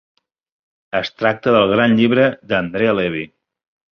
Es 0.99 1.11
tracta 1.19 1.53
del 1.57 1.69
gran 1.75 1.93
llibre 2.01 2.25
d'Andrea 2.53 2.99
Levy. 3.01 3.23